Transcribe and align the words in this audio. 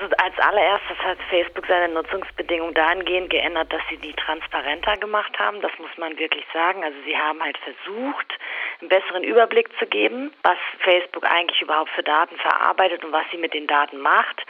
Also 0.00 0.14
als 0.18 0.38
allererstes 0.38 0.98
hat 0.98 1.18
Facebook 1.28 1.66
seine 1.66 1.92
Nutzungsbedingungen 1.92 2.74
dahingehend 2.74 3.30
geändert, 3.30 3.72
dass 3.72 3.82
sie 3.90 3.96
die 3.96 4.12
transparenter 4.12 4.96
gemacht 4.96 5.36
haben. 5.38 5.60
Das 5.60 5.72
muss 5.78 5.90
man 5.96 6.16
wirklich 6.18 6.44
sagen. 6.52 6.84
Also 6.84 6.96
sie 7.04 7.16
haben 7.16 7.42
halt 7.42 7.58
versucht, 7.58 8.38
einen 8.80 8.90
besseren 8.90 9.24
Überblick 9.24 9.68
zu 9.78 9.86
geben, 9.86 10.32
was 10.42 10.58
Facebook 10.80 11.24
eigentlich 11.24 11.60
überhaupt 11.62 11.90
für 11.90 12.04
Daten 12.04 12.36
verarbeitet 12.36 13.04
und 13.04 13.12
was 13.12 13.24
sie 13.32 13.38
mit 13.38 13.54
den 13.54 13.66
Daten 13.66 13.98
macht. 13.98 14.44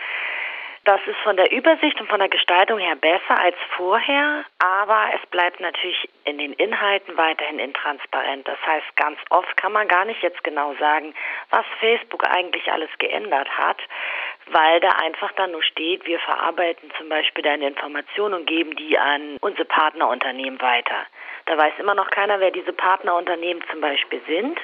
Das 0.88 1.02
ist 1.06 1.18
von 1.18 1.36
der 1.36 1.52
Übersicht 1.52 2.00
und 2.00 2.08
von 2.08 2.18
der 2.18 2.30
Gestaltung 2.30 2.78
her 2.78 2.96
besser 2.96 3.38
als 3.38 3.56
vorher, 3.76 4.46
aber 4.58 5.10
es 5.14 5.28
bleibt 5.28 5.60
natürlich 5.60 6.08
in 6.24 6.38
den 6.38 6.54
Inhalten 6.54 7.14
weiterhin 7.18 7.58
intransparent. 7.58 8.48
Das 8.48 8.56
heißt, 8.66 8.96
ganz 8.96 9.18
oft 9.28 9.54
kann 9.58 9.72
man 9.72 9.86
gar 9.86 10.06
nicht 10.06 10.22
jetzt 10.22 10.42
genau 10.44 10.74
sagen, 10.80 11.12
was 11.50 11.66
Facebook 11.80 12.26
eigentlich 12.26 12.72
alles 12.72 12.88
geändert 12.98 13.50
hat, 13.50 13.76
weil 14.46 14.80
da 14.80 14.92
einfach 14.92 15.30
dann 15.32 15.50
nur 15.50 15.62
steht, 15.62 16.06
wir 16.06 16.20
verarbeiten 16.20 16.90
zum 16.96 17.10
Beispiel 17.10 17.44
deine 17.44 17.68
Informationen 17.68 18.32
und 18.32 18.46
geben 18.46 18.74
die 18.74 18.98
an 18.98 19.36
unsere 19.42 19.66
Partnerunternehmen 19.66 20.58
weiter. 20.62 21.04
Da 21.44 21.58
weiß 21.58 21.74
immer 21.80 21.96
noch 21.96 22.10
keiner, 22.10 22.40
wer 22.40 22.50
diese 22.50 22.72
Partnerunternehmen 22.72 23.62
zum 23.70 23.82
Beispiel 23.82 24.22
sind. 24.26 24.58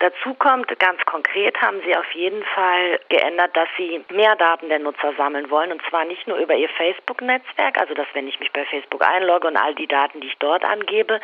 Dazu 0.00 0.32
kommt, 0.32 0.66
ganz 0.78 1.04
konkret 1.04 1.60
haben 1.60 1.82
sie 1.84 1.94
auf 1.94 2.10
jeden 2.12 2.42
Fall 2.42 2.98
geändert, 3.10 3.54
dass 3.54 3.68
sie 3.76 4.02
mehr 4.10 4.34
Daten 4.34 4.70
der 4.70 4.78
Nutzer 4.78 5.12
sammeln 5.18 5.50
wollen. 5.50 5.72
Und 5.72 5.82
zwar 5.90 6.06
nicht 6.06 6.26
nur 6.26 6.38
über 6.38 6.54
ihr 6.54 6.70
Facebook-Netzwerk, 6.70 7.78
also 7.78 7.92
dass 7.92 8.06
wenn 8.14 8.26
ich 8.26 8.40
mich 8.40 8.50
bei 8.50 8.64
Facebook 8.64 9.06
einlogge 9.06 9.46
und 9.48 9.58
all 9.58 9.74
die 9.74 9.86
Daten, 9.86 10.22
die 10.22 10.28
ich 10.28 10.38
dort 10.38 10.64
angebe, 10.64 11.20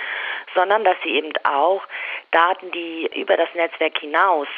sondern 0.54 0.84
dass 0.84 0.96
sie 1.02 1.08
eben 1.08 1.32
auch 1.44 1.82
Daten, 2.32 2.70
die 2.72 3.08
über 3.18 3.38
das 3.38 3.48
Netzwerk 3.54 3.96
hinaus 3.96 4.48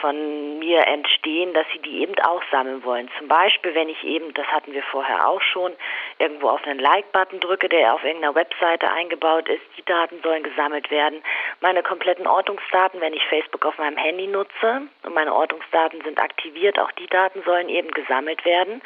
von 0.00 0.58
mir 0.58 0.86
entstehen, 0.86 1.52
dass 1.52 1.66
sie 1.74 1.80
die 1.80 2.00
eben 2.00 2.18
auch 2.20 2.42
sammeln 2.50 2.82
wollen. 2.82 3.10
Zum 3.18 3.28
Beispiel, 3.28 3.74
wenn 3.74 3.90
ich 3.90 4.02
eben, 4.04 4.32
das 4.32 4.46
hatten 4.46 4.72
wir 4.72 4.82
vorher 4.84 5.28
auch 5.28 5.42
schon, 5.42 5.72
irgendwo 6.20 6.50
auf 6.50 6.64
einen 6.64 6.78
Like-Button 6.78 7.40
drücke, 7.40 7.68
der 7.68 7.94
auf 7.94 8.04
irgendeiner 8.04 8.34
Webseite 8.34 8.90
eingebaut 8.90 9.48
ist, 9.48 9.62
die 9.76 9.84
Daten 9.84 10.20
sollen 10.22 10.42
gesammelt 10.42 10.90
werden. 10.90 11.22
Meine 11.60 11.82
kompletten 11.82 12.26
Ortungsdaten, 12.26 13.00
wenn 13.00 13.14
ich 13.14 13.24
Facebook 13.26 13.64
auf 13.64 13.78
meinem 13.78 13.96
Handy 13.96 14.26
nutze 14.26 14.82
und 15.02 15.14
meine 15.14 15.34
Ortungsdaten 15.34 16.02
sind 16.02 16.20
aktiviert, 16.20 16.78
auch 16.78 16.92
die 16.92 17.06
Daten 17.06 17.42
sollen 17.42 17.68
eben 17.68 17.90
gesammelt 17.90 18.44
werden. 18.44 18.82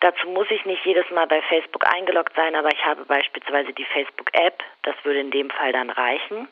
Dazu 0.00 0.28
muss 0.28 0.48
ich 0.50 0.64
nicht 0.64 0.84
jedes 0.84 1.10
Mal 1.10 1.26
bei 1.26 1.42
Facebook 1.42 1.84
eingeloggt 1.92 2.34
sein, 2.36 2.54
aber 2.54 2.68
ich 2.72 2.84
habe 2.84 3.04
beispielsweise 3.04 3.72
die 3.72 3.84
Facebook-App, 3.84 4.62
das 4.84 4.94
würde 5.02 5.20
in 5.20 5.32
dem 5.32 5.50
Fall 5.50 5.72
dann 5.72 5.90
reichen. 5.90 6.48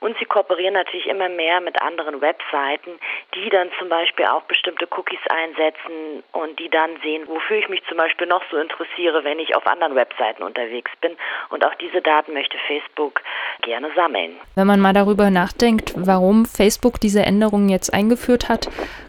Und 0.00 0.16
sie 0.18 0.24
kooperieren 0.24 0.74
natürlich 0.74 1.06
immer 1.06 1.28
mehr 1.28 1.60
mit 1.60 1.80
anderen 1.80 2.20
Webseiten, 2.20 2.90
die 3.34 3.48
dann 3.50 3.68
zum 3.78 3.88
Beispiel 3.88 4.26
auch 4.26 4.42
bestimmte 4.42 4.86
Cookies 4.96 5.20
einsetzen 5.28 6.22
und 6.32 6.58
die 6.58 6.68
dann 6.68 6.90
sehen, 7.02 7.26
wofür 7.26 7.56
ich 7.58 7.68
mich 7.68 7.82
zum 7.88 7.96
Beispiel 7.96 8.26
noch 8.26 8.42
so 8.50 8.56
interessiere, 8.56 9.24
wenn 9.24 9.38
ich 9.38 9.54
auf 9.56 9.66
anderen 9.66 9.94
Webseiten 9.94 10.42
unterwegs 10.42 10.90
bin. 11.00 11.16
Und 11.50 11.64
auch 11.64 11.74
diese 11.76 12.02
Daten 12.02 12.34
möchte 12.34 12.58
Facebook 12.66 13.22
gerne 13.62 13.90
sammeln. 13.94 14.36
Wenn 14.54 14.66
man 14.66 14.80
mal 14.80 14.92
darüber 14.92 15.30
nachdenkt, 15.30 15.94
warum 15.96 16.44
Facebook 16.46 17.00
diese 17.00 17.22
Änderungen 17.22 17.68
jetzt 17.68 17.92
eingeführt 17.92 18.48
hat, 18.48 18.68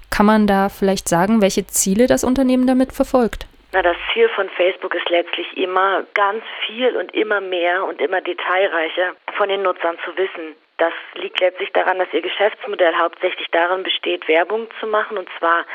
kann 0.10 0.26
man 0.26 0.48
da 0.48 0.70
vielleicht 0.70 1.10
sagen, 1.10 1.42
welche 1.42 1.68
Ziele 1.68 2.08
das 2.08 2.24
Unternehmen 2.24 2.66
damit 2.66 2.94
verfolgt? 2.94 3.46
Na, 3.74 3.82
das 3.82 3.98
Ziel 4.14 4.30
von 4.30 4.50
Facebook 4.52 4.96
ist 4.96 5.10
letztlich 5.10 5.58
immer 5.58 6.04
ganz 6.14 6.44
viel 6.66 6.96
und 6.96 7.14
immer 7.14 7.42
mehr 7.42 7.84
und 7.84 8.02
immer 8.02 8.22
detailreicher 8.22 9.16
von 9.36 9.50
den 9.50 9.62
Nutzern 9.62 9.98
zu 10.06 10.16
wissen. 10.18 10.56
Das 10.78 10.94
liegt 11.16 11.40
letztlich 11.42 11.72
daran, 11.74 12.00
dass 12.00 12.14
ihr 12.14 12.22
Geschäftsmodell 12.22 12.96
hauptsächlich 12.96 13.48
darin 13.52 13.84
besteht, 13.84 14.28
Werbung 14.28 14.68
zu 14.80 14.88
machen 14.88 15.18
und 15.18 15.28
zwar 15.38 15.66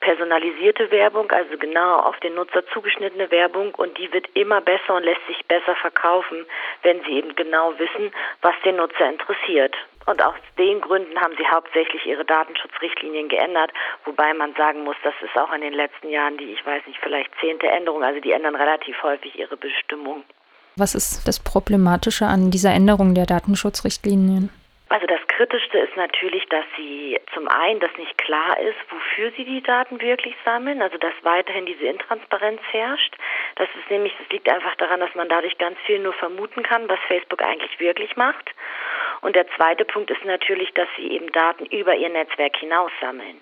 personalisierte 0.00 0.90
Werbung, 0.90 1.30
also 1.30 1.56
genau 1.56 1.96
auf 1.96 2.18
den 2.20 2.34
Nutzer 2.34 2.66
zugeschnittene 2.68 3.30
Werbung 3.30 3.74
und 3.74 3.96
die 3.98 4.12
wird 4.12 4.26
immer 4.34 4.60
besser 4.60 4.94
und 4.94 5.04
lässt 5.04 5.26
sich 5.26 5.44
besser 5.46 5.76
verkaufen, 5.76 6.46
wenn 6.82 7.02
sie 7.04 7.12
eben 7.12 7.34
genau 7.36 7.78
wissen, 7.78 8.12
was 8.42 8.54
den 8.64 8.76
Nutzer 8.76 9.08
interessiert. 9.08 9.76
Und 10.06 10.22
aus 10.22 10.34
den 10.58 10.80
Gründen 10.80 11.20
haben 11.20 11.34
sie 11.36 11.46
hauptsächlich 11.46 12.04
ihre 12.06 12.24
Datenschutzrichtlinien 12.24 13.28
geändert, 13.28 13.70
wobei 14.04 14.32
man 14.34 14.54
sagen 14.54 14.82
muss, 14.82 14.96
das 15.04 15.14
ist 15.22 15.36
auch 15.36 15.52
in 15.52 15.60
den 15.60 15.74
letzten 15.74 16.08
Jahren 16.08 16.36
die, 16.38 16.52
ich 16.52 16.64
weiß 16.64 16.86
nicht, 16.86 16.98
vielleicht 17.02 17.30
zehnte 17.40 17.68
Änderung, 17.68 18.02
also 18.02 18.20
die 18.20 18.32
ändern 18.32 18.56
relativ 18.56 19.02
häufig 19.02 19.38
ihre 19.38 19.56
Bestimmung. 19.56 20.24
Was 20.76 20.94
ist 20.94 21.28
das 21.28 21.38
Problematische 21.38 22.26
an 22.26 22.50
dieser 22.50 22.72
Änderung 22.72 23.14
der 23.14 23.26
Datenschutzrichtlinien? 23.26 24.50
Also 24.88 25.06
das 25.06 25.20
Kritischste 25.28 25.78
ist 25.78 25.96
natürlich, 25.96 26.44
dass 26.48 26.64
sie 26.76 27.16
zum 27.32 27.46
einen, 27.46 27.78
dass 27.78 27.96
nicht 27.96 28.18
klar 28.18 28.58
ist, 28.58 28.76
wofür 28.90 29.30
sie 29.36 29.44
die 29.44 29.62
Daten 29.62 30.00
wirklich 30.00 30.34
sammeln, 30.44 30.82
also 30.82 30.98
dass 30.98 31.12
weiterhin 31.22 31.64
diese 31.64 31.84
Intransparenz 31.84 32.60
herrscht. 32.72 33.14
Das 33.54 33.68
ist 33.78 33.88
nämlich, 33.88 34.12
das 34.18 34.28
liegt 34.30 34.50
einfach 34.50 34.74
daran, 34.76 34.98
dass 34.98 35.14
man 35.14 35.28
dadurch 35.28 35.56
ganz 35.58 35.78
viel 35.86 36.00
nur 36.00 36.12
vermuten 36.14 36.64
kann, 36.64 36.88
was 36.88 36.98
Facebook 37.06 37.40
eigentlich 37.40 37.78
wirklich 37.78 38.16
macht. 38.16 38.50
Und 39.20 39.36
der 39.36 39.46
zweite 39.56 39.84
Punkt 39.84 40.10
ist 40.10 40.24
natürlich, 40.24 40.72
dass 40.74 40.88
sie 40.96 41.10
eben 41.10 41.30
Daten 41.32 41.66
über 41.66 41.94
ihr 41.94 42.08
Netzwerk 42.08 42.56
hinaus 42.56 42.90
sammeln 43.00 43.40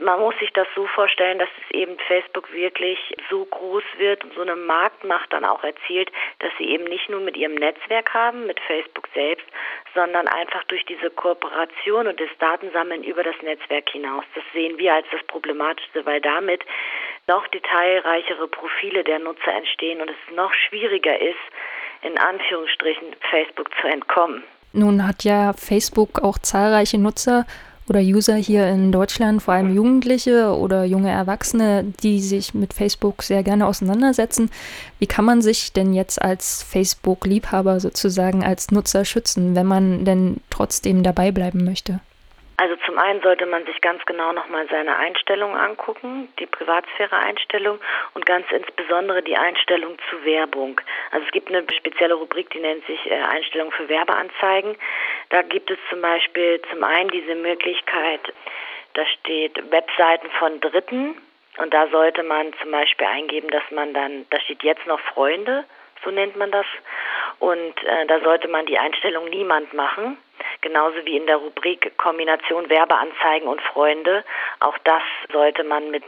man 0.00 0.20
muss 0.20 0.36
sich 0.38 0.52
das 0.52 0.66
so 0.74 0.86
vorstellen, 0.86 1.38
dass 1.38 1.48
es 1.58 1.74
eben 1.74 1.98
Facebook 2.08 2.52
wirklich 2.52 2.98
so 3.28 3.44
groß 3.44 3.84
wird 3.98 4.24
und 4.24 4.34
so 4.34 4.42
eine 4.42 4.56
Marktmacht 4.56 5.32
dann 5.32 5.44
auch 5.44 5.62
erzielt, 5.62 6.10
dass 6.38 6.50
sie 6.58 6.64
eben 6.70 6.84
nicht 6.84 7.08
nur 7.08 7.20
mit 7.20 7.36
ihrem 7.36 7.54
Netzwerk 7.54 8.12
haben, 8.14 8.46
mit 8.46 8.58
Facebook 8.60 9.08
selbst, 9.14 9.46
sondern 9.94 10.28
einfach 10.28 10.64
durch 10.64 10.84
diese 10.86 11.10
Kooperation 11.10 12.06
und 12.06 12.20
das 12.20 12.30
Datensammeln 12.38 13.04
über 13.04 13.22
das 13.22 13.36
Netzwerk 13.42 13.90
hinaus. 13.90 14.24
Das 14.34 14.44
sehen 14.52 14.78
wir 14.78 14.94
als 14.94 15.06
das 15.10 15.22
Problematischste, 15.24 16.04
weil 16.06 16.20
damit 16.20 16.64
noch 17.26 17.46
detailreichere 17.48 18.48
Profile 18.48 19.04
der 19.04 19.18
Nutzer 19.18 19.52
entstehen 19.52 20.00
und 20.00 20.10
es 20.10 20.34
noch 20.34 20.52
schwieriger 20.54 21.20
ist, 21.20 21.36
in 22.02 22.16
Anführungsstrichen 22.18 23.14
Facebook 23.30 23.70
zu 23.80 23.86
entkommen. 23.86 24.44
Nun 24.72 25.06
hat 25.06 25.24
ja 25.24 25.52
Facebook 25.52 26.20
auch 26.20 26.38
zahlreiche 26.38 26.98
Nutzer 26.98 27.46
oder 27.88 28.00
User 28.00 28.36
hier 28.36 28.68
in 28.68 28.92
Deutschland, 28.92 29.42
vor 29.42 29.54
allem 29.54 29.74
Jugendliche 29.74 30.56
oder 30.56 30.84
junge 30.84 31.10
Erwachsene, 31.10 31.84
die 32.04 32.20
sich 32.20 32.54
mit 32.54 32.72
Facebook 32.72 33.24
sehr 33.24 33.42
gerne 33.42 33.66
auseinandersetzen. 33.66 34.48
Wie 35.00 35.08
kann 35.08 35.24
man 35.24 35.42
sich 35.42 35.72
denn 35.72 35.92
jetzt 35.92 36.22
als 36.22 36.62
Facebook-Liebhaber 36.62 37.80
sozusagen 37.80 38.44
als 38.44 38.70
Nutzer 38.70 39.04
schützen, 39.04 39.56
wenn 39.56 39.66
man 39.66 40.04
denn 40.04 40.36
trotzdem 40.50 41.02
dabei 41.02 41.32
bleiben 41.32 41.64
möchte? 41.64 41.98
Also 42.60 42.76
zum 42.84 42.98
einen 42.98 43.22
sollte 43.22 43.46
man 43.46 43.64
sich 43.64 43.80
ganz 43.80 44.04
genau 44.04 44.32
nochmal 44.32 44.68
seine 44.68 44.94
Einstellungen 44.96 45.56
angucken, 45.56 46.30
die 46.38 46.44
Privatsphäre-Einstellung 46.44 47.80
und 48.12 48.26
ganz 48.26 48.44
insbesondere 48.52 49.22
die 49.22 49.38
Einstellung 49.38 49.96
zu 50.10 50.22
Werbung. 50.26 50.78
Also 51.10 51.24
es 51.24 51.32
gibt 51.32 51.48
eine 51.48 51.64
spezielle 51.74 52.12
Rubrik, 52.12 52.50
die 52.50 52.60
nennt 52.60 52.84
sich 52.84 53.10
äh, 53.10 53.14
Einstellung 53.14 53.72
für 53.72 53.88
Werbeanzeigen. 53.88 54.76
Da 55.30 55.40
gibt 55.40 55.70
es 55.70 55.78
zum 55.88 56.02
Beispiel 56.02 56.60
zum 56.70 56.84
einen 56.84 57.08
diese 57.08 57.34
Möglichkeit, 57.34 58.20
da 58.92 59.06
steht 59.06 59.56
Webseiten 59.72 60.28
von 60.38 60.60
Dritten 60.60 61.16
und 61.56 61.72
da 61.72 61.88
sollte 61.88 62.22
man 62.22 62.52
zum 62.60 62.72
Beispiel 62.72 63.06
eingeben, 63.06 63.48
dass 63.48 63.64
man 63.70 63.94
dann, 63.94 64.26
da 64.28 64.38
steht 64.38 64.62
jetzt 64.64 64.86
noch 64.86 65.00
Freunde, 65.00 65.64
so 66.04 66.10
nennt 66.10 66.36
man 66.36 66.50
das. 66.50 66.66
Und 67.38 67.82
äh, 67.84 68.04
da 68.04 68.20
sollte 68.20 68.48
man 68.48 68.66
die 68.66 68.78
Einstellung 68.78 69.30
niemand 69.30 69.72
machen 69.72 70.18
genauso 70.60 71.04
wie 71.04 71.16
in 71.16 71.26
der 71.26 71.36
Rubrik 71.36 71.96
Kombination 71.98 72.68
Werbeanzeigen 72.68 73.48
und 73.48 73.60
Freunde. 73.62 74.24
Auch 74.60 74.78
das 74.78 75.02
sollte 75.32 75.64
man 75.64 75.90
mit 75.90 76.04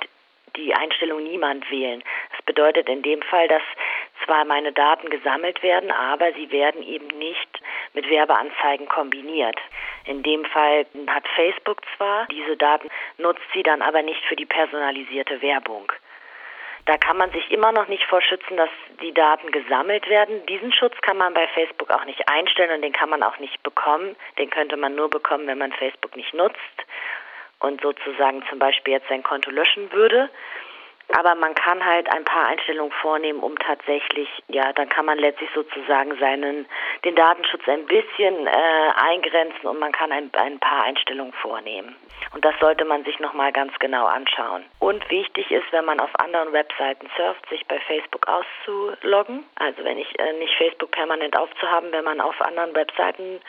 die 0.56 0.74
Einstellung 0.74 1.22
niemand 1.22 1.70
wählen. 1.70 2.02
Das 2.32 2.42
bedeutet 2.42 2.88
in 2.88 3.02
dem 3.02 3.22
Fall, 3.22 3.48
dass 3.48 3.62
zwar 4.24 4.44
meine 4.44 4.72
Daten 4.72 5.10
gesammelt 5.10 5.62
werden, 5.62 5.91
aber 5.91 6.32
sie 6.34 6.50
werden 6.52 6.82
eben 6.82 7.06
nicht 7.18 7.60
mit 7.94 8.08
Werbeanzeigen 8.08 8.88
kombiniert. 8.88 9.56
In 10.04 10.22
dem 10.22 10.44
Fall 10.44 10.86
hat 11.08 11.26
Facebook 11.34 11.80
zwar 11.96 12.26
diese 12.26 12.56
Daten, 12.56 12.88
nutzt 13.18 13.42
sie 13.54 13.62
dann 13.62 13.82
aber 13.82 14.02
nicht 14.02 14.22
für 14.24 14.36
die 14.36 14.46
personalisierte 14.46 15.41
Werbung. 15.42 15.91
Da 16.87 16.98
kann 16.98 17.16
man 17.16 17.30
sich 17.30 17.51
immer 17.53 17.71
noch 17.71 17.86
nicht 17.86 18.04
vorschützen, 18.04 18.56
dass 18.56 18.71
die 19.01 19.15
Daten 19.15 19.53
gesammelt 19.53 20.09
werden. 20.09 20.45
Diesen 20.47 20.72
Schutz 20.72 20.95
kann 21.03 21.16
man 21.16 21.33
bei 21.33 21.47
Facebook 21.48 21.91
auch 21.91 22.04
nicht 22.04 22.28
einstellen 22.28 22.74
und 22.74 22.83
den 22.83 22.92
kann 22.92 23.09
man 23.09 23.22
auch 23.22 23.39
nicht 23.39 23.62
bekommen. 23.62 24.16
Den 24.39 24.51
könnte 24.51 24.77
man 24.77 24.97
nur 24.97 25.09
bekommen, 25.09 25.47
wenn 25.47 25.59
man 25.59 25.72
Facebook 25.72 26.16
nicht 26.16 26.34
nutzt 26.34 26.59
und 27.60 27.80
sozusagen 27.80 28.42
zum 28.48 28.59
Beispiel 28.59 28.95
jetzt 28.95 29.09
sein 29.09 29.22
Konto 29.22 29.51
löschen 29.51 29.92
würde. 29.92 30.28
Aber 31.15 31.34
man 31.34 31.54
kann 31.54 31.84
halt 31.84 32.09
ein 32.13 32.25
paar 32.25 32.47
Einstellungen 32.47 32.93
vornehmen, 32.93 33.41
um 33.41 33.59
tatsächlich, 33.59 34.28
ja, 34.49 34.72
dann 34.72 34.89
kann 34.89 35.04
man 35.04 35.19
letztlich 35.19 35.51
sozusagen 35.54 36.16
seinen, 36.19 36.66
den 37.04 37.15
Datenschutz 37.15 37.63
ein 37.66 37.87
bisschen 37.87 38.47
äh, 38.47 38.91
eingrenzen 38.97 39.66
und 39.66 39.78
man 39.78 39.93
kann 39.93 40.10
ein, 40.13 40.31
ein 40.34 40.59
paar 40.59 40.84
Einstellungen 40.84 41.33
vornehmen. 41.34 41.97
Und 42.34 42.45
das 42.45 42.54
sollte 42.60 42.84
man 42.84 43.04
sich 43.04 43.19
nochmal 43.21 43.53
ganz 43.53 43.78
genau 43.78 44.07
anschauen. 44.07 44.65
Und 44.78 45.09
wichtig 45.10 45.51
ist, 45.51 45.71
wenn 45.71 45.84
man 45.84 46.01
auf 46.01 46.10
anderen 46.19 46.53
Webseiten 46.53 47.09
surft, 47.16 47.47
sich 47.51 47.66
bei 47.66 47.78
Facebook 47.81 48.27
auszuloggen. 48.27 49.45
Also 49.57 49.84
wenn 49.84 49.99
ich 49.99 50.19
äh, 50.19 50.33
nicht 50.34 50.54
Facebook 50.57 50.93
permanent 50.93 51.37
aufzuhaben, 51.37 51.93
wenn 51.93 52.04
man 52.04 52.21
auf 52.21 52.41
anderen 52.41 52.75
Webseiten 52.75 53.41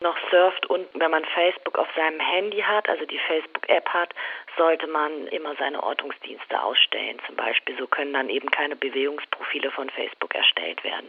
noch 0.00 0.16
surft 0.30 0.66
und 0.66 0.86
wenn 0.94 1.10
man 1.10 1.24
Facebook 1.34 1.78
auf 1.78 1.88
seinem 1.94 2.20
Handy 2.20 2.60
hat, 2.60 2.88
also 2.88 3.04
die 3.04 3.20
Facebook-App 3.28 3.88
hat, 3.88 4.14
sollte 4.56 4.86
man 4.86 5.26
immer 5.28 5.54
seine 5.56 5.82
Ortungsdienste 5.82 6.62
ausstellen. 6.62 7.18
Zum 7.26 7.36
Beispiel 7.36 7.76
so 7.78 7.86
können 7.86 8.12
dann 8.12 8.30
eben 8.30 8.50
keine 8.50 8.76
Bewegungsprofile 8.76 9.70
von 9.70 9.90
Facebook 9.90 10.34
erstellt 10.34 10.82
werden. 10.84 11.08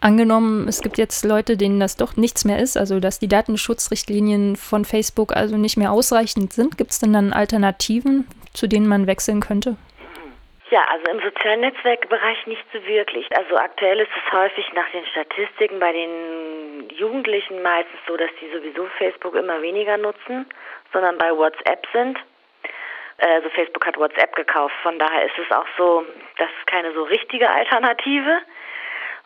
Angenommen, 0.00 0.68
es 0.68 0.80
gibt 0.80 0.96
jetzt 0.96 1.24
Leute, 1.24 1.56
denen 1.56 1.80
das 1.80 1.96
doch 1.96 2.16
nichts 2.16 2.44
mehr 2.44 2.60
ist, 2.60 2.76
also 2.76 3.00
dass 3.00 3.18
die 3.18 3.26
Datenschutzrichtlinien 3.26 4.54
von 4.54 4.84
Facebook 4.84 5.34
also 5.34 5.56
nicht 5.56 5.76
mehr 5.76 5.90
ausreichend 5.90 6.52
sind, 6.52 6.78
gibt 6.78 6.92
es 6.92 7.00
denn 7.00 7.12
dann 7.12 7.32
Alternativen, 7.32 8.28
zu 8.52 8.68
denen 8.68 8.86
man 8.86 9.08
wechseln 9.08 9.40
könnte? 9.40 9.76
Ja, 10.70 10.84
also 10.90 11.10
im 11.10 11.20
sozialen 11.20 11.60
Netzwerkbereich 11.60 12.46
nicht 12.46 12.64
so 12.72 12.84
wirklich. 12.84 13.26
Also 13.36 13.56
aktuell 13.56 14.00
ist 14.00 14.10
es 14.14 14.32
häufig 14.32 14.70
nach 14.74 14.88
den 14.90 15.06
Statistiken 15.06 15.80
bei 15.80 15.92
den 15.92 16.90
Jugendlichen 16.90 17.62
meistens 17.62 18.00
so, 18.06 18.16
dass 18.16 18.30
die 18.40 18.50
sowieso 18.50 18.86
Facebook 18.98 19.34
immer 19.34 19.62
weniger 19.62 19.96
nutzen, 19.96 20.46
sondern 20.92 21.16
bei 21.16 21.34
WhatsApp 21.34 21.86
sind. 21.92 22.18
Also 23.18 23.48
Facebook 23.50 23.84
hat 23.86 23.96
WhatsApp 23.96 24.36
gekauft, 24.36 24.74
von 24.82 24.98
daher 24.98 25.24
ist 25.24 25.38
es 25.38 25.50
auch 25.50 25.66
so, 25.76 26.04
das 26.36 26.48
ist 26.58 26.66
keine 26.66 26.92
so 26.92 27.02
richtige 27.02 27.50
Alternative. 27.50 28.38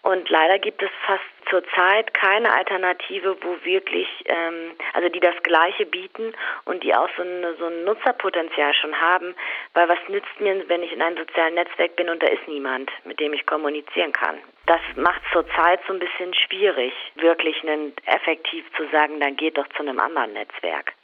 Und 0.03 0.29
leider 0.31 0.59
gibt 0.59 0.83
es 0.83 0.91
fast 1.07 1.23
zurzeit 1.49 2.13
keine 2.13 2.53
Alternative, 2.53 3.37
wo 3.41 3.65
wirklich, 3.65 4.09
ähm, 4.25 4.73
also 4.95 5.09
die 5.09 5.21
das 5.21 5.35
Gleiche 5.45 5.87
bieten 5.87 6.33
und 6.65 6.83
die 6.83 6.93
auch 6.93 7.09
so, 7.17 7.23
eine, 7.23 7.55
so 7.55 7.67
ein 7.67 7.85
Nutzerpotenzial 7.85 8.75
schon 8.75 9.01
haben. 9.01 9.35
Weil 9.75 9.89
was 9.89 9.99
nützt 10.09 10.41
mir, 10.41 10.69
wenn 10.69 10.83
ich 10.83 10.93
in 10.93 11.03
einem 11.03 11.17
sozialen 11.17 11.55
Netzwerk 11.55 11.95
bin 11.95 12.09
und 12.09 12.21
da 12.21 12.27
ist 12.27 12.49
niemand, 12.49 12.91
mit 13.05 13.21
dem 13.21 13.33
ich 13.33 13.47
kommunizieren 13.47 14.13
kann? 14.13 14.37
Das 14.67 14.81
macht 14.97 15.23
zurzeit 15.33 15.81
so 15.87 15.93
ein 15.93 16.01
bisschen 16.01 16.35
schwierig, 16.35 16.93
wirklich 17.15 17.63
einen, 17.63 17.93
effektiv 18.07 18.65
zu 18.77 18.89
sagen, 18.91 19.21
dann 19.21 19.37
geht 19.37 19.57
doch 19.57 19.69
zu 19.77 19.83
einem 19.83 20.01
anderen 20.01 20.33
Netzwerk. 20.33 20.95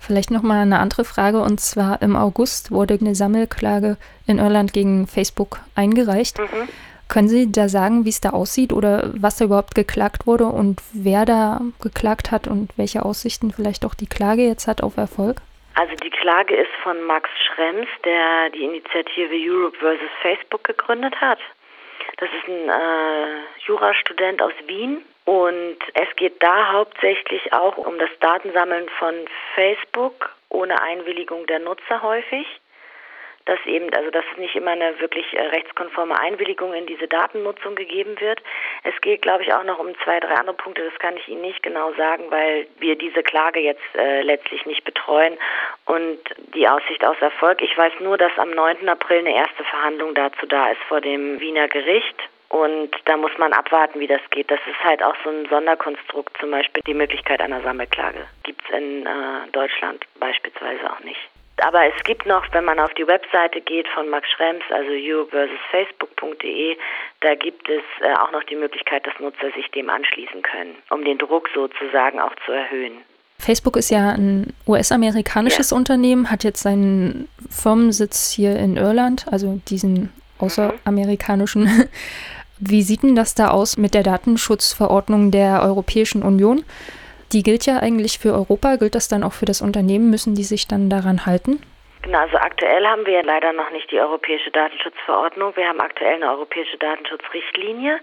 Vielleicht 0.00 0.30
nochmal 0.30 0.62
eine 0.62 0.78
andere 0.78 1.04
Frage 1.04 1.40
und 1.40 1.60
zwar 1.60 2.00
im 2.02 2.14
August 2.14 2.70
wurde 2.70 2.98
eine 3.00 3.16
Sammelklage 3.16 3.96
in 4.28 4.38
Irland 4.38 4.72
gegen 4.72 5.08
Facebook 5.08 5.58
eingereicht. 5.74 6.38
Mhm. 6.38 6.68
Können 7.08 7.28
Sie 7.28 7.50
da 7.50 7.68
sagen, 7.68 8.04
wie 8.04 8.10
es 8.10 8.20
da 8.20 8.30
aussieht 8.30 8.72
oder 8.72 9.10
was 9.14 9.38
da 9.38 9.46
überhaupt 9.46 9.74
geklagt 9.74 10.26
wurde 10.26 10.44
und 10.44 10.82
wer 10.92 11.24
da 11.24 11.60
geklagt 11.80 12.30
hat 12.30 12.46
und 12.46 12.70
welche 12.76 13.02
Aussichten 13.04 13.50
vielleicht 13.50 13.86
auch 13.86 13.94
die 13.94 14.06
Klage 14.06 14.42
jetzt 14.42 14.66
hat 14.66 14.82
auf 14.82 14.98
Erfolg? 14.98 15.40
Also 15.74 15.94
die 15.96 16.10
Klage 16.10 16.54
ist 16.54 16.72
von 16.82 17.00
Max 17.04 17.30
Schrems, 17.46 17.88
der 18.04 18.50
die 18.50 18.64
Initiative 18.64 19.32
Europe 19.32 19.76
vs. 19.78 20.10
Facebook 20.20 20.64
gegründet 20.64 21.18
hat. 21.20 21.38
Das 22.18 22.28
ist 22.30 22.48
ein 22.48 22.68
äh, 22.68 23.40
Jurastudent 23.64 24.42
aus 24.42 24.52
Wien 24.66 24.98
und 25.24 25.78
es 25.94 26.16
geht 26.16 26.42
da 26.42 26.72
hauptsächlich 26.72 27.52
auch 27.52 27.76
um 27.76 27.98
das 27.98 28.10
Datensammeln 28.20 28.88
von 28.98 29.14
Facebook 29.54 30.34
ohne 30.50 30.80
Einwilligung 30.82 31.46
der 31.46 31.60
Nutzer 31.60 32.02
häufig 32.02 32.46
dass 33.48 33.58
eben, 33.64 33.92
also 33.94 34.10
dass 34.10 34.24
nicht 34.36 34.54
immer 34.54 34.72
eine 34.72 35.00
wirklich 35.00 35.32
äh, 35.32 35.40
rechtskonforme 35.40 36.20
Einwilligung 36.20 36.74
in 36.74 36.84
diese 36.84 37.08
Datennutzung 37.08 37.74
gegeben 37.76 38.20
wird. 38.20 38.42
Es 38.84 39.00
geht, 39.00 39.22
glaube 39.22 39.42
ich, 39.42 39.54
auch 39.54 39.64
noch 39.64 39.78
um 39.78 39.98
zwei, 40.04 40.20
drei 40.20 40.34
andere 40.34 40.54
Punkte. 40.54 40.84
Das 40.84 40.98
kann 40.98 41.16
ich 41.16 41.26
Ihnen 41.28 41.40
nicht 41.40 41.62
genau 41.62 41.92
sagen, 41.94 42.24
weil 42.28 42.66
wir 42.78 42.96
diese 42.96 43.22
Klage 43.22 43.60
jetzt 43.60 43.82
äh, 43.96 44.20
letztlich 44.20 44.66
nicht 44.66 44.84
betreuen 44.84 45.38
und 45.86 46.18
die 46.54 46.68
Aussicht 46.68 47.02
aus 47.06 47.16
Erfolg. 47.20 47.62
Ich 47.62 47.76
weiß 47.76 47.94
nur, 48.00 48.18
dass 48.18 48.36
am 48.36 48.50
9. 48.50 48.86
April 48.86 49.20
eine 49.20 49.34
erste 49.34 49.64
Verhandlung 49.64 50.14
dazu 50.14 50.44
da 50.46 50.70
ist 50.70 50.82
vor 50.86 51.00
dem 51.00 51.40
Wiener 51.40 51.68
Gericht. 51.68 52.16
Und 52.50 52.90
da 53.06 53.16
muss 53.16 53.36
man 53.38 53.52
abwarten, 53.54 54.00
wie 54.00 54.06
das 54.06 54.22
geht. 54.30 54.50
Das 54.50 54.60
ist 54.66 54.82
halt 54.82 55.02
auch 55.02 55.14
so 55.24 55.30
ein 55.30 55.46
Sonderkonstrukt, 55.48 56.36
zum 56.38 56.50
Beispiel 56.50 56.82
die 56.86 56.94
Möglichkeit 56.94 57.40
einer 57.40 57.62
Sammelklage. 57.62 58.26
Gibt 58.42 58.62
es 58.64 58.76
in 58.76 59.06
äh, 59.06 59.50
Deutschland 59.52 60.04
beispielsweise 60.18 60.90
auch 60.90 61.00
nicht 61.00 61.20
aber 61.64 61.86
es 61.86 62.04
gibt 62.04 62.26
noch, 62.26 62.44
wenn 62.52 62.64
man 62.64 62.78
auf 62.78 62.92
die 62.94 63.06
Webseite 63.06 63.60
geht 63.60 63.88
von 63.88 64.08
Max 64.08 64.28
Schrems, 64.30 64.64
also 64.70 64.92
you-facebook.de, 64.92 66.76
da 67.20 67.34
gibt 67.34 67.68
es 67.68 67.82
äh, 68.00 68.14
auch 68.14 68.32
noch 68.32 68.44
die 68.44 68.56
Möglichkeit, 68.56 69.06
dass 69.06 69.18
Nutzer 69.20 69.50
sich 69.56 69.70
dem 69.70 69.90
anschließen 69.90 70.42
können, 70.42 70.76
um 70.90 71.04
den 71.04 71.18
Druck 71.18 71.48
sozusagen 71.54 72.20
auch 72.20 72.34
zu 72.44 72.52
erhöhen. 72.52 72.98
Facebook 73.38 73.76
ist 73.76 73.90
ja 73.90 74.10
ein 74.10 74.52
US-amerikanisches 74.66 75.70
ja. 75.70 75.76
Unternehmen, 75.76 76.30
hat 76.30 76.44
jetzt 76.44 76.62
seinen 76.62 77.28
Firmensitz 77.50 78.32
hier 78.32 78.56
in 78.56 78.76
Irland, 78.76 79.26
also 79.30 79.60
diesen 79.68 80.12
außeramerikanischen. 80.38 81.62
Mhm. 81.62 81.88
Wie 82.60 82.82
sieht 82.82 83.04
denn 83.04 83.14
das 83.14 83.36
da 83.36 83.50
aus 83.50 83.76
mit 83.76 83.94
der 83.94 84.02
Datenschutzverordnung 84.02 85.30
der 85.30 85.62
Europäischen 85.62 86.22
Union? 86.24 86.64
Die 87.32 87.42
gilt 87.42 87.66
ja 87.66 87.78
eigentlich 87.80 88.18
für 88.18 88.32
Europa. 88.32 88.76
Gilt 88.76 88.94
das 88.94 89.08
dann 89.08 89.22
auch 89.22 89.32
für 89.32 89.44
das 89.44 89.60
Unternehmen? 89.60 90.10
Müssen 90.10 90.34
die 90.34 90.44
sich 90.44 90.66
dann 90.66 90.88
daran 90.88 91.26
halten? 91.26 91.62
Genau, 92.02 92.18
also 92.20 92.38
aktuell 92.38 92.86
haben 92.86 93.04
wir 93.06 93.22
leider 93.22 93.52
noch 93.52 93.70
nicht 93.70 93.90
die 93.90 94.00
europäische 94.00 94.50
Datenschutzverordnung. 94.50 95.54
Wir 95.56 95.68
haben 95.68 95.80
aktuell 95.80 96.14
eine 96.14 96.30
europäische 96.30 96.78
Datenschutzrichtlinie. 96.78 98.00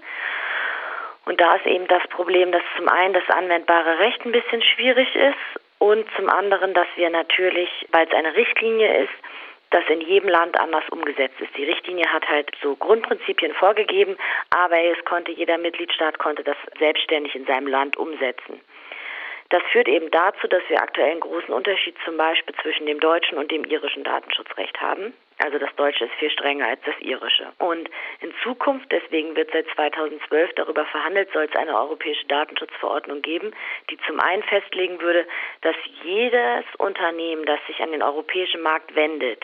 Und 1.26 1.42
da 1.42 1.56
ist 1.56 1.66
eben 1.66 1.88
das 1.88 2.04
Problem, 2.10 2.52
dass 2.52 2.62
zum 2.78 2.88
einen 2.88 3.14
das 3.14 3.28
anwendbare 3.30 3.98
Recht 4.00 4.24
ein 4.26 4.32
bisschen 4.32 4.62
schwierig 4.62 5.08
ist 5.16 5.62
und 5.80 6.06
zum 6.16 6.30
anderen, 6.30 6.74
dass 6.74 6.88
wir 6.96 7.10
natürlich, 7.10 7.70
weil 7.92 8.08
es 8.08 8.14
eine 8.14 8.36
Richtlinie 8.36 9.04
ist, 9.04 9.14
das 9.72 9.84
in 9.90 10.02
jedem 10.02 10.30
Land 10.30 10.60
anders 10.60 10.84
umgesetzt 10.90 11.42
ist. 11.42 11.56
Die 11.58 11.66
Richtlinie 11.66 12.06
hat 12.12 12.30
halt 12.30 12.52
so 12.62 12.76
Grundprinzipien 12.76 13.54
vorgegeben, 13.54 14.18
aber 14.52 14.80
es 14.80 15.04
konnte 15.06 15.32
jeder 15.32 15.58
Mitgliedstaat 15.58 16.20
konnte 16.20 16.44
das 16.44 16.58
selbstständig 16.78 17.36
in 17.36 17.46
seinem 17.46 17.68
Land 17.68 17.98
umsetzen. 17.98 18.62
Das 19.56 19.64
führt 19.72 19.88
eben 19.88 20.12
dazu, 20.12 20.50
dass 20.50 20.64
wir 20.68 20.82
aktuell 20.82 21.12
einen 21.12 21.22
großen 21.22 21.54
Unterschied 21.54 21.96
zum 22.04 22.18
Beispiel 22.18 22.54
zwischen 22.62 22.88
dem 22.88 23.00
deutschen 23.00 23.38
und 23.38 23.52
dem 23.52 23.64
irischen 23.64 24.04
Datenschutzrecht 24.04 24.82
haben. 24.82 25.14
Also 25.38 25.60
das 25.60 25.74
Deutsche 25.78 26.04
ist 26.04 26.14
viel 26.16 26.30
strenger 26.30 26.68
als 26.68 26.82
das 26.86 27.00
Irische. 27.00 27.54
Und 27.60 27.90
in 28.20 28.34
Zukunft, 28.44 28.92
deswegen 28.92 29.34
wird 29.38 29.52
seit 29.54 29.66
2012 29.74 30.52
darüber 30.58 30.86
verhandelt, 30.88 31.32
soll 31.32 31.46
es 31.46 31.56
eine 31.56 31.74
europäische 31.74 32.28
Datenschutzverordnung 32.28 33.22
geben, 33.22 33.54
die 33.90 33.98
zum 34.06 34.20
einen 34.20 34.44
festlegen 34.44 35.00
würde, 35.00 35.26
dass 35.62 35.78
jedes 36.04 36.66
Unternehmen, 36.78 37.46
das 37.46 37.60
sich 37.66 37.80
an 37.80 37.94
den 37.94 38.04
europäischen 38.04 38.62
Markt 38.62 38.94
wendet, 38.94 39.42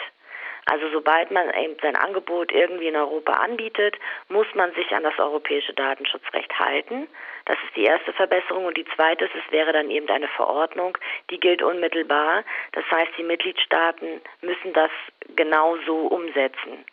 also 0.65 0.89
sobald 0.91 1.31
man 1.31 1.53
eben 1.53 1.75
sein 1.81 1.95
Angebot 1.95 2.51
irgendwie 2.51 2.87
in 2.87 2.95
Europa 2.95 3.33
anbietet, 3.33 3.97
muss 4.29 4.47
man 4.53 4.73
sich 4.73 4.91
an 4.91 5.03
das 5.03 5.17
europäische 5.17 5.73
Datenschutzrecht 5.73 6.57
halten. 6.59 7.07
Das 7.45 7.57
ist 7.65 7.75
die 7.75 7.83
erste 7.83 8.13
Verbesserung. 8.13 8.65
Und 8.65 8.77
die 8.77 8.85
zweite 8.95 9.25
ist, 9.25 9.35
es 9.35 9.51
wäre 9.51 9.73
dann 9.73 9.89
eben 9.89 10.07
eine 10.09 10.27
Verordnung, 10.29 10.97
die 11.29 11.39
gilt 11.39 11.63
unmittelbar. 11.63 12.43
Das 12.73 12.85
heißt, 12.91 13.11
die 13.17 13.23
Mitgliedstaaten 13.23 14.21
müssen 14.41 14.73
das 14.73 14.91
genau 15.35 15.77
so 15.85 16.07
umsetzen. 16.07 16.85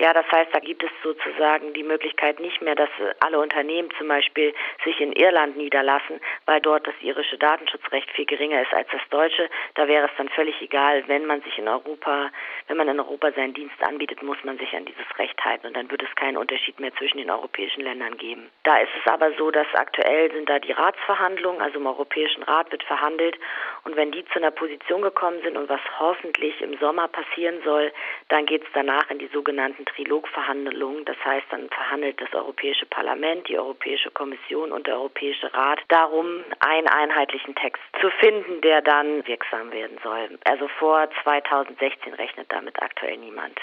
Ja, 0.00 0.14
das 0.14 0.24
heißt, 0.32 0.48
da 0.54 0.60
gibt 0.60 0.82
es 0.82 0.88
sozusagen 1.02 1.74
die 1.74 1.82
Möglichkeit 1.82 2.40
nicht 2.40 2.62
mehr, 2.62 2.74
dass 2.74 2.88
alle 3.20 3.38
Unternehmen 3.38 3.90
zum 3.98 4.08
Beispiel 4.08 4.54
sich 4.82 4.98
in 4.98 5.12
Irland 5.12 5.58
niederlassen, 5.58 6.22
weil 6.46 6.58
dort 6.62 6.86
das 6.86 6.94
irische 7.02 7.36
Datenschutzrecht 7.36 8.10
viel 8.12 8.24
geringer 8.24 8.62
ist 8.62 8.72
als 8.72 8.88
das 8.90 9.02
deutsche. 9.10 9.50
Da 9.74 9.86
wäre 9.88 10.06
es 10.06 10.10
dann 10.16 10.30
völlig 10.30 10.58
egal, 10.62 11.04
wenn 11.06 11.26
man 11.26 11.42
sich 11.42 11.58
in 11.58 11.68
Europa, 11.68 12.30
wenn 12.66 12.78
man 12.78 12.88
in 12.88 12.98
Europa 12.98 13.30
seinen 13.32 13.52
Dienst 13.52 13.76
anbietet, 13.82 14.22
muss 14.22 14.42
man 14.42 14.56
sich 14.56 14.74
an 14.74 14.86
dieses 14.86 15.04
Recht 15.18 15.38
halten 15.44 15.66
und 15.66 15.76
dann 15.76 15.90
würde 15.90 16.06
es 16.08 16.16
keinen 16.16 16.38
Unterschied 16.38 16.80
mehr 16.80 16.94
zwischen 16.94 17.18
den 17.18 17.30
europäischen 17.30 17.82
Ländern 17.82 18.16
geben. 18.16 18.48
Da 18.62 18.78
ist 18.78 18.92
es 18.98 19.12
aber 19.12 19.30
so, 19.36 19.50
dass 19.50 19.66
aktuell 19.74 20.32
sind 20.32 20.48
da 20.48 20.60
die 20.60 20.72
Ratsverhandlungen, 20.72 21.60
also 21.60 21.78
im 21.78 21.86
Europäischen 21.86 22.42
Rat 22.44 22.72
wird 22.72 22.84
verhandelt 22.84 23.36
und 23.84 23.96
wenn 23.96 24.12
die 24.12 24.24
zu 24.32 24.38
einer 24.38 24.50
Position 24.50 25.02
gekommen 25.02 25.42
sind 25.42 25.58
und 25.58 25.68
was 25.68 25.82
hoffentlich 25.98 26.58
im 26.62 26.78
Sommer 26.78 27.06
passieren 27.08 27.60
soll, 27.64 27.92
dann 28.28 28.46
geht 28.46 28.62
es 28.62 28.68
danach 28.72 29.10
in 29.10 29.18
die 29.18 29.28
sogenannten 29.28 29.84
Trilogverhandlungen. 29.94 31.04
Das 31.04 31.16
heißt, 31.24 31.46
dann 31.50 31.68
verhandelt 31.68 32.20
das 32.20 32.32
Europäische 32.32 32.86
Parlament, 32.86 33.48
die 33.48 33.58
Europäische 33.58 34.10
Kommission 34.10 34.72
und 34.72 34.86
der 34.86 34.94
Europäische 34.94 35.52
Rat 35.52 35.80
darum, 35.88 36.44
einen 36.60 36.88
einheitlichen 36.88 37.54
Text 37.54 37.82
zu 38.00 38.10
finden, 38.20 38.60
der 38.62 38.82
dann 38.82 39.26
wirksam 39.26 39.72
werden 39.72 39.98
soll. 40.02 40.38
Also 40.44 40.68
vor 40.78 41.08
2016 41.22 42.14
rechnet 42.14 42.50
damit 42.50 42.80
aktuell 42.82 43.16
niemand. 43.16 43.58